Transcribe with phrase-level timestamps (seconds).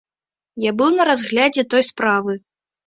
[0.63, 2.33] Я быў на разглядзе той справы.